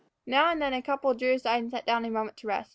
[0.25, 2.69] Now and then a couple drew aside and sat down a moment to rest.